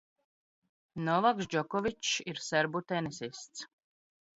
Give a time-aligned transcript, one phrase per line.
[1.11, 3.73] Novaks Džokovičs ir serbu tenisists.